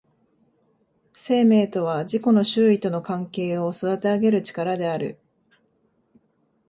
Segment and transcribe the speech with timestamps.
[1.13, 5.19] 生命とは自己の周囲との関係を育てあげる力である。